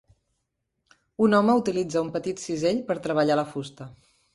Un 1.27 1.39
home 1.41 1.57
utilitza 1.61 2.03
un 2.09 2.13
petit 2.19 2.45
cisell 2.49 2.85
per 2.91 3.01
treballar 3.09 3.43
la 3.45 3.51
fusta. 3.57 3.95